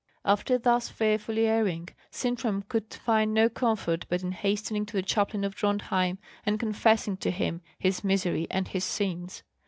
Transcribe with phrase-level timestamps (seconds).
[0.25, 5.43] After thus fearfully erring, Sintram could find no comfort but in hastening to the chaplain
[5.43, 9.43] of Drontheim, and confessing to him his misery and his sins.